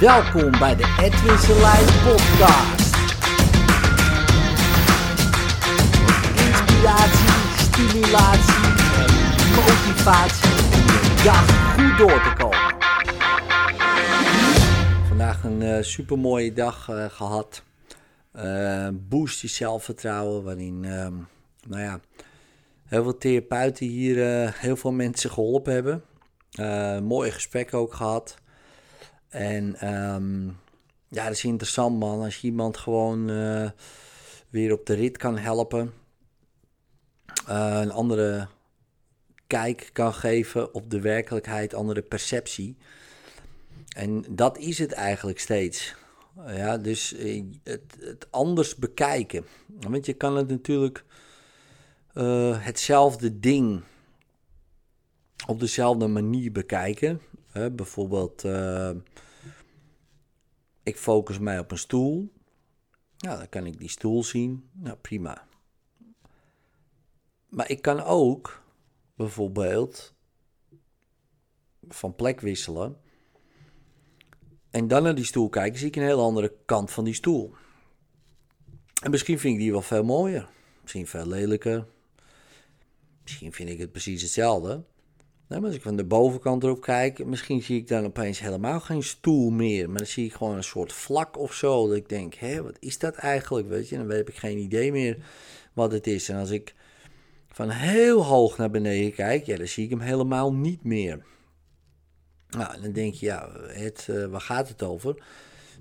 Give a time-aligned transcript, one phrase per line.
[0.00, 2.96] Welkom bij de Edwin Selijn podcast.
[6.36, 8.64] Inspiratie, stimulatie
[8.96, 9.12] en
[9.54, 12.76] motivatie om de dag goed door te komen.
[15.08, 17.62] Vandaag een uh, supermooie dag uh, gehad.
[18.36, 21.14] Uh, boost je zelfvertrouwen, waarin, ehm,
[21.66, 22.00] nou ja,
[22.84, 24.16] heel veel therapeuten hier
[24.56, 26.02] heel veel mensen geholpen hebben.
[27.04, 28.36] mooie gesprekken ook gehad.
[29.30, 30.58] En um,
[31.08, 32.22] ja, dat is interessant man.
[32.22, 33.70] Als je iemand gewoon uh,
[34.48, 35.92] weer op de rit kan helpen.
[37.48, 38.48] Uh, een andere
[39.46, 42.76] kijk kan geven op de werkelijkheid, andere perceptie.
[43.96, 45.94] En dat is het eigenlijk steeds.
[46.46, 49.44] Ja, dus eh, het, het anders bekijken.
[49.66, 51.04] Want je kan het natuurlijk
[52.58, 53.82] hetzelfde ding
[55.46, 57.20] op dezelfde manier bekijken.
[57.56, 58.44] Uh, bijvoorbeeld,
[60.82, 62.32] ik focus mij op een stoel.
[63.18, 64.70] Nou, dan kan ik die stoel zien.
[64.72, 65.48] Nou, prima.
[67.48, 68.62] Maar ik kan ook
[69.14, 70.14] bijvoorbeeld
[71.88, 73.00] van plek wisselen.
[74.70, 77.54] En dan naar die stoel kijken, zie ik een heel andere kant van die stoel.
[79.02, 80.48] En misschien vind ik die wel veel mooier.
[80.80, 81.86] Misschien veel lelijker.
[83.22, 84.84] Misschien vind ik het precies hetzelfde.
[85.50, 89.02] Nou, als ik van de bovenkant erop kijk, misschien zie ik dan opeens helemaal geen
[89.02, 89.88] stoel meer.
[89.88, 91.88] Maar dan zie ik gewoon een soort vlak of zo.
[91.88, 93.68] Dat ik denk, hé, wat is dat eigenlijk?
[93.68, 95.16] Weet je, dan heb ik geen idee meer
[95.72, 96.28] wat het is.
[96.28, 96.74] En als ik
[97.48, 101.24] van heel hoog naar beneden kijk, ja, dan zie ik hem helemaal niet meer.
[102.48, 105.22] Nou, dan denk je, ja, het, uh, waar gaat het over?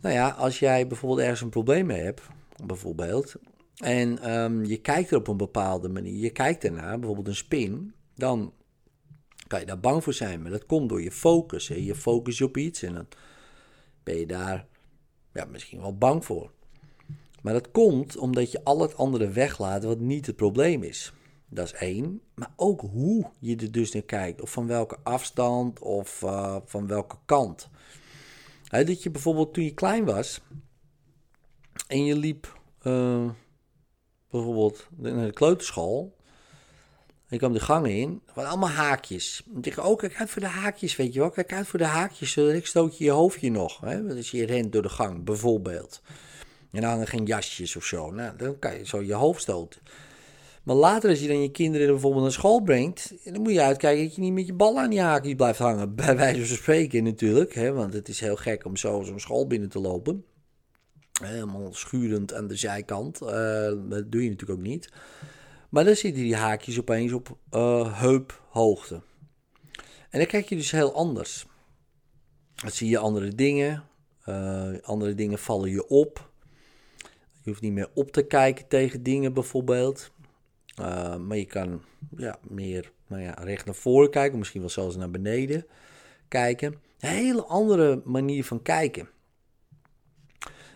[0.00, 2.22] Nou ja, als jij bijvoorbeeld ergens een probleem mee hebt,
[2.64, 3.34] bijvoorbeeld,
[3.76, 7.94] en um, je kijkt er op een bepaalde manier, je kijkt ernaar, bijvoorbeeld een spin,
[8.14, 8.52] dan
[9.46, 10.42] kan je daar bang voor zijn.
[10.42, 11.68] Maar dat komt door je focus.
[11.68, 11.74] Hè?
[11.74, 13.06] Je focus je op iets en dan
[14.02, 14.66] ben je daar
[15.32, 16.50] ja, misschien wel bang voor.
[17.42, 21.12] Maar dat komt omdat je al het andere weglaat wat niet het probleem is.
[21.48, 22.20] Dat is één.
[22.34, 24.40] Maar ook hoe je er dus naar kijkt.
[24.40, 27.68] Of van welke afstand of uh, van welke kant.
[28.68, 30.40] Dat je bijvoorbeeld toen je klein was
[31.86, 33.30] en je liep uh,
[34.30, 36.15] bijvoorbeeld naar de kleuterschool.
[37.28, 39.42] Ik kwam de gang in, waren allemaal haakjes.
[39.54, 41.30] Ik dacht, oh, kijk uit voor de haakjes, weet je wel.
[41.30, 43.80] Kijk uit voor de haakjes, zodat stoot je je hoofdje nog.
[43.80, 44.14] Hè?
[44.16, 46.02] Als je rent door de gang, bijvoorbeeld.
[46.72, 48.10] En dan hangen geen jasjes of zo.
[48.10, 49.80] Nou, dan kan je zo je hoofd stoten.
[50.62, 54.04] Maar later, als je dan je kinderen bijvoorbeeld naar school brengt, dan moet je uitkijken
[54.04, 55.94] dat je niet met je bal aan die haakjes blijft hangen.
[56.04, 57.72] Bij wijze van spreken natuurlijk, hè?
[57.72, 60.24] want het is heel gek om zo zo'n school binnen te lopen.
[61.22, 63.22] Helemaal schurend aan de zijkant.
[63.22, 63.28] Uh,
[63.88, 64.88] dat doe je natuurlijk ook niet.
[65.70, 69.02] Maar dan zitten die haakjes opeens op uh, heuphoogte.
[70.10, 71.46] En dan kijk je dus heel anders.
[72.54, 73.84] Dan zie je andere dingen.
[74.26, 76.30] Uh, andere dingen vallen je op.
[77.42, 80.10] Je hoeft niet meer op te kijken tegen dingen bijvoorbeeld.
[80.80, 81.82] Uh, maar je kan
[82.16, 84.38] ja, meer nou ja, recht naar voren kijken.
[84.38, 85.66] Misschien wel zelfs naar beneden
[86.28, 86.74] kijken.
[86.98, 89.08] Een hele andere manier van kijken.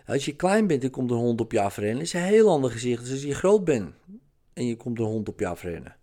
[0.05, 2.71] Als je klein bent en komt een hond op je afrennen, is een heel ander
[2.71, 3.93] gezicht dan als je groot bent
[4.53, 5.95] en je komt een hond op je afrennen.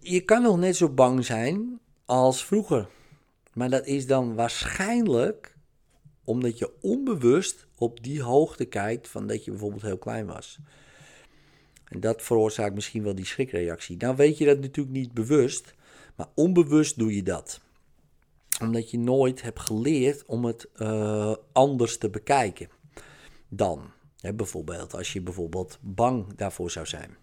[0.00, 2.88] Je kan nog net zo bang zijn als vroeger.
[3.52, 5.56] Maar dat is dan waarschijnlijk
[6.24, 10.58] omdat je onbewust op die hoogte kijkt van dat je bijvoorbeeld heel klein was.
[11.84, 13.96] En dat veroorzaakt misschien wel die schrikreactie.
[13.96, 15.74] Nou weet je dat natuurlijk niet bewust,
[16.16, 17.60] maar onbewust doe je dat.
[18.60, 22.68] Omdat je nooit hebt geleerd om het uh, anders te bekijken
[23.48, 23.92] dan.
[24.20, 27.16] Hè, bijvoorbeeld als je bijvoorbeeld bang daarvoor zou zijn.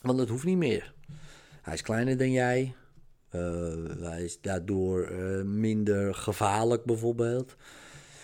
[0.00, 0.94] Want dat hoeft niet meer.
[1.62, 2.74] Hij is kleiner dan jij.
[3.32, 7.56] Uh, hij is daardoor uh, minder gevaarlijk bijvoorbeeld.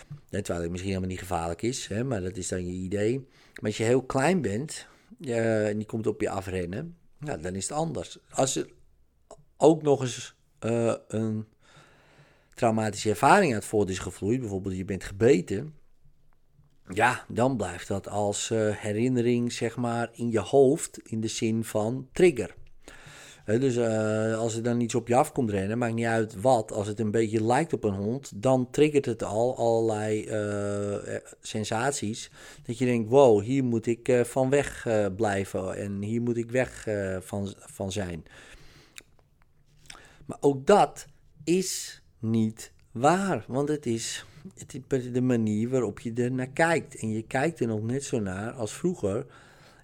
[0.08, 3.18] Net terwijl hij misschien helemaal niet gevaarlijk is, hè, maar dat is dan je idee.
[3.18, 4.86] Maar als je heel klein bent
[5.20, 8.18] en die komt op je afrennen, nou, dan is het anders.
[8.30, 8.70] Als er
[9.56, 10.34] ook nog eens
[11.08, 11.46] een
[12.54, 15.74] traumatische ervaring uit voort is gevloeid, bijvoorbeeld je bent gebeten,
[16.88, 21.64] ja, dan blijft dat als uh, herinnering, zeg maar, in je hoofd, in de zin
[21.64, 22.54] van trigger.
[23.44, 26.72] Dus uh, als er dan iets op je af komt rennen, maakt niet uit wat,
[26.72, 30.28] als het een beetje lijkt op een hond, dan triggert het al allerlei
[31.40, 32.30] sensaties.
[32.62, 36.86] Dat je denkt, wow, hier moet ik van weg blijven en hier moet ik weg
[37.20, 38.24] van, van zijn.
[40.24, 41.06] Maar ook dat
[41.44, 46.96] is niet waar, want het is het is de manier waarop je er naar kijkt.
[46.96, 49.26] En je kijkt er nog net zo naar als vroeger.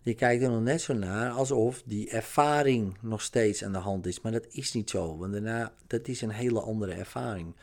[0.02, 4.06] Je kijkt er nog net zo naar alsof die ervaring nog steeds aan de hand
[4.06, 4.20] is.
[4.20, 7.54] Maar dat is niet zo, want daarna, dat is een hele andere ervaring.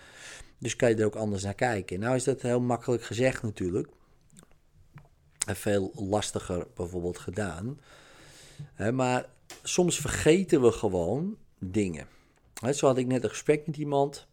[0.57, 1.99] Dus kan je er ook anders naar kijken.
[1.99, 3.87] Nou is dat heel makkelijk gezegd natuurlijk.
[5.45, 7.79] En veel lastiger bijvoorbeeld gedaan.
[8.91, 9.29] maar
[9.63, 12.07] soms vergeten we gewoon dingen.
[12.73, 14.27] zo had ik net een gesprek met iemand.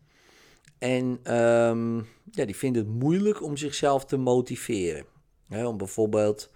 [0.78, 5.06] En um, ja, die vindt het moeilijk om zichzelf te motiveren.
[5.48, 6.50] om bijvoorbeeld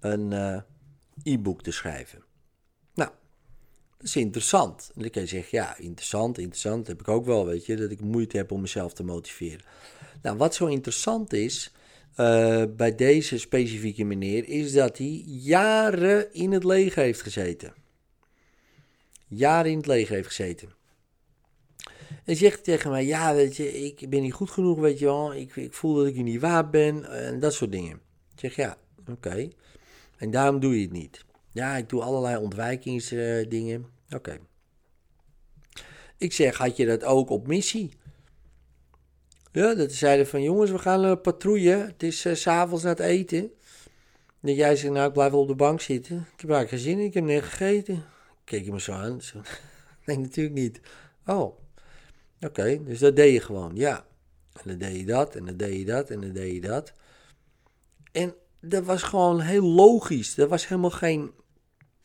[0.00, 0.60] een uh,
[1.22, 2.24] e-book te schrijven.
[2.94, 3.10] Nou,
[3.96, 4.90] dat is interessant.
[4.94, 6.78] En dan kan je zeggen, ja, interessant, interessant.
[6.78, 9.64] Dat heb ik ook wel, weet je, dat ik moeite heb om mezelf te motiveren.
[10.22, 11.72] Nou, wat zo interessant is
[12.20, 17.74] uh, bij deze specifieke meneer, is dat hij jaren in het leger heeft gezeten.
[19.26, 20.72] Jaren in het leger heeft gezeten.
[22.24, 25.34] En zegt tegen mij, ja, weet je, ik ben niet goed genoeg, weet je wel.
[25.34, 28.00] Ik, ik voel dat ik niet waar ben en dat soort dingen.
[28.32, 28.76] Ik zeg, ja,
[29.10, 29.48] oké.
[30.16, 31.24] En daarom doe je het niet.
[31.52, 33.86] Ja, ik doe allerlei ontwijkingsdingen.
[34.10, 34.38] oké.
[36.18, 37.90] Ik zeg, had je dat ook op missie?
[39.52, 41.70] Ja, dat zeiden van, jongens, we gaan uh, patrouille.
[41.70, 43.52] Het is uh, s'avonds na het eten.
[44.40, 46.16] Dat jij zegt, nou, ik blijf op de bank zitten.
[46.16, 48.04] Ik heb eigenlijk geen zin in, ik heb net gegeten.
[48.44, 49.22] Keek je me zo aan.
[49.22, 49.40] Zo.
[50.06, 50.80] nee, natuurlijk niet.
[51.26, 51.58] Oh,
[52.44, 54.06] Oké, dus dat deed je gewoon, ja.
[54.52, 56.92] En dan deed je dat, en dan deed je dat, en dan deed je dat.
[58.12, 60.36] En dat was gewoon heel logisch.
[60.36, 61.30] Er was helemaal geen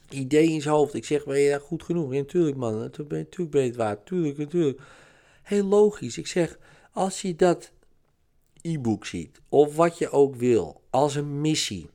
[0.10, 0.94] idee in zijn hoofd.
[0.94, 2.14] Ik zeg, ben je goed genoeg?
[2.14, 4.06] Ja, natuurlijk man, natuurlijk ben je het waard.
[4.06, 4.82] Tuurlijk, natuurlijk.
[5.44, 6.18] Heel logisch.
[6.18, 6.60] Ik zeg,
[6.92, 7.72] als je dat
[8.62, 11.90] e-book ziet, of wat je ook wil, als een missie,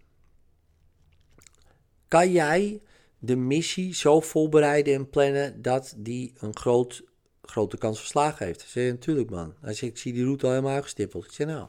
[2.08, 2.82] kan jij
[3.18, 7.02] de missie zo voorbereiden en plannen dat die een groot
[7.46, 8.64] grote kans van slagen heeft.
[8.68, 9.54] Zei, natuurlijk man.
[9.62, 11.24] Zegt, ik zie die route al helemaal uitgestippeld.
[11.24, 11.68] Ik zei, nou,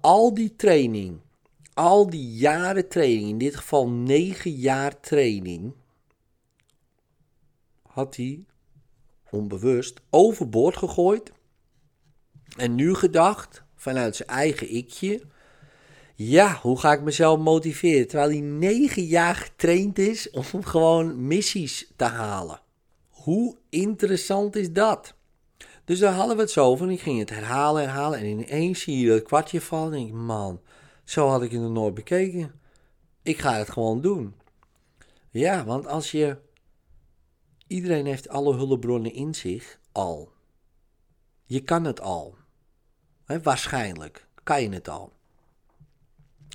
[0.00, 1.20] al die training,
[1.74, 5.74] al die jaren training, in dit geval negen jaar training,
[7.82, 8.44] had hij
[9.30, 11.32] onbewust overboord gegooid.
[12.56, 15.22] En nu gedacht, vanuit zijn eigen ikje,
[16.14, 18.08] ja, hoe ga ik mezelf motiveren?
[18.08, 22.60] Terwijl hij negen jaar getraind is om gewoon missies te halen.
[23.24, 25.14] Hoe interessant is dat?
[25.84, 26.90] Dus daar hadden we het zo van.
[26.90, 28.18] Ik ging het herhalen, herhalen.
[28.18, 29.92] En ineens zie je dat kwartje vallen.
[29.92, 30.60] En denk ik, man,
[31.04, 32.60] zo had ik het nooit bekeken.
[33.22, 34.34] Ik ga het gewoon doen.
[35.30, 36.36] Ja, want als je.
[37.66, 40.32] Iedereen heeft alle hulpbronnen in zich al.
[41.44, 42.36] Je kan het al.
[43.42, 45.12] waarschijnlijk kan je het al.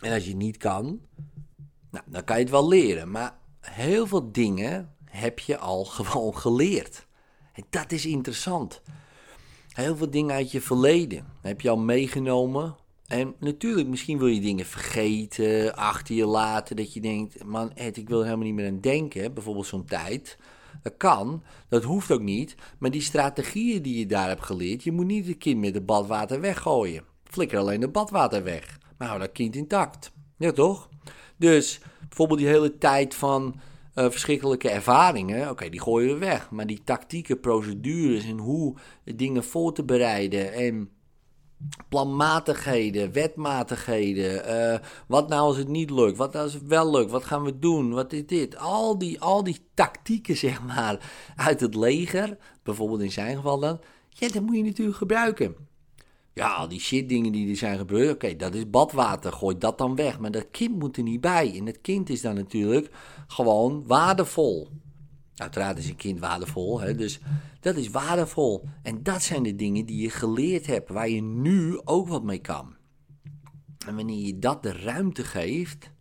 [0.01, 1.01] En als je het niet kan,
[1.89, 3.11] nou, dan kan je het wel leren.
[3.11, 7.07] Maar heel veel dingen heb je al gewoon geleerd.
[7.53, 8.81] En dat is interessant.
[9.69, 12.75] Heel veel dingen uit je verleden heb je al meegenomen.
[13.07, 16.75] En natuurlijk, misschien wil je dingen vergeten, achter je laten.
[16.75, 19.33] Dat je denkt, man, ik wil helemaal niet meer aan denken.
[19.33, 20.37] Bijvoorbeeld zo'n tijd.
[20.81, 22.55] Dat kan, dat hoeft ook niet.
[22.77, 25.85] Maar die strategieën die je daar hebt geleerd, je moet niet het kind met het
[25.85, 27.03] badwater weggooien.
[27.23, 28.79] Flikker alleen het badwater weg.
[28.97, 30.11] Maar hou dat kind intact.
[30.37, 30.89] Ja, toch?
[31.37, 33.59] Dus bijvoorbeeld die hele tijd van
[33.99, 36.51] uh, verschrikkelijke ervaringen, oké, die gooien we weg.
[36.51, 40.89] Maar die tactieken, procedures en hoe dingen voor te bereiden en
[41.89, 44.49] planmatigheden, wetmatigheden.
[44.49, 46.17] Uh, wat nou als het niet lukt?
[46.17, 47.11] Wat nou als het wel lukt?
[47.11, 47.93] Wat gaan we doen?
[47.93, 48.57] Wat is dit?
[48.57, 53.79] Al die, al die tactieken, zeg maar, uit het leger, bijvoorbeeld in zijn geval dan.
[54.09, 55.55] Ja, dat moet je natuurlijk gebruiken.
[56.39, 59.77] Ja, al die shit dingen die er zijn gebeurd, oké, dat is badwater, gooi dat
[59.77, 60.19] dan weg.
[60.19, 61.57] Maar dat kind moet er niet bij.
[61.57, 62.91] En het kind is dan natuurlijk
[63.27, 64.69] gewoon waardevol.
[65.35, 66.95] Uiteraard is een kind waardevol, hè?
[66.95, 67.19] dus
[67.59, 68.63] dat is waardevol.
[68.83, 72.39] En dat zijn de dingen die je geleerd hebt, waar je nu ook wat mee
[72.39, 72.75] kan.
[73.87, 75.91] En wanneer je dat de ruimte geeft,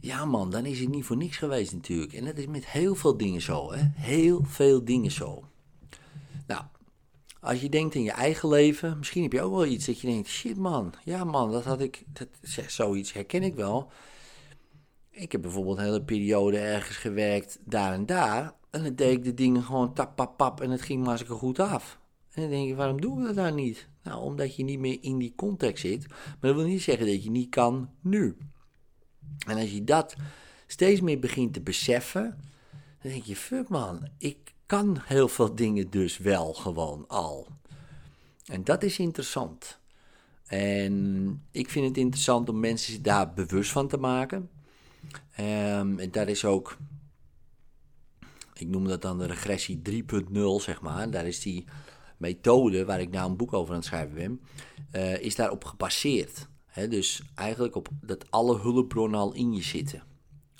[0.00, 2.12] ja man, dan is het niet voor niks geweest natuurlijk.
[2.12, 3.82] En dat is met heel veel dingen zo, hè?
[3.94, 5.44] heel veel dingen zo.
[6.46, 6.62] Nou,
[7.46, 10.06] als je denkt in je eigen leven, misschien heb je ook wel iets dat je
[10.06, 12.28] denkt: shit man, ja man, dat had ik, dat,
[12.66, 13.90] zoiets herken ik wel.
[15.10, 18.54] Ik heb bijvoorbeeld een hele periode ergens gewerkt, daar en daar.
[18.70, 21.58] En dan deed ik de dingen gewoon tap, pap, pap en het ging hartstikke goed
[21.58, 21.98] af.
[22.32, 23.88] En dan denk je, waarom doen we dat dan niet?
[24.02, 26.08] Nou, omdat je niet meer in die context zit.
[26.08, 28.36] Maar dat wil niet zeggen dat je niet kan nu.
[29.46, 30.16] En als je dat
[30.66, 32.40] steeds meer begint te beseffen,
[33.02, 37.48] dan denk je, fuck man, ik kan heel veel dingen dus wel gewoon al.
[38.44, 39.78] En dat is interessant.
[40.46, 44.50] En ik vind het interessant om mensen zich daar bewust van te maken.
[45.40, 46.76] Um, en daar is ook,
[48.54, 51.10] ik noem dat dan de regressie 3.0, zeg maar.
[51.10, 51.64] Daar is die
[52.16, 54.40] methode waar ik nou een boek over aan het schrijven ben,
[54.92, 56.48] uh, is daarop gebaseerd.
[56.88, 60.02] dus eigenlijk op dat alle hulpbronnen al in je zitten.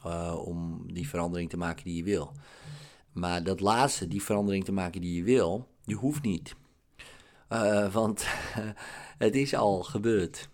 [0.07, 2.33] Uh, om die verandering te maken die je wil.
[3.17, 6.55] Maar dat laatste, die verandering te maken die je wil, die hoeft niet.
[7.49, 8.27] Uh, want
[9.25, 10.49] het is al gebeurd.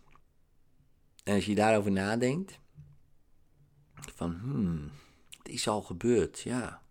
[1.25, 2.59] En als je daarover nadenkt,
[3.95, 4.90] van hmm,
[5.38, 6.83] het is al gebeurd, ja.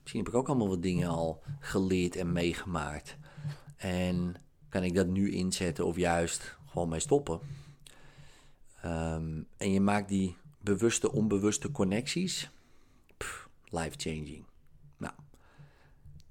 [0.00, 3.16] Misschien heb ik ook allemaal wat dingen al geleerd en meegemaakt.
[3.76, 4.34] En
[4.68, 7.40] kan ik dat nu inzetten of juist gewoon mee stoppen?
[8.84, 12.50] Um, en je maakt die bewuste, onbewuste connecties.
[13.68, 14.44] Life changing.
[14.44, 14.51] Nou,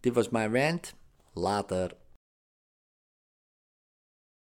[0.01, 0.93] dit was mijn rant.
[1.33, 1.95] Later.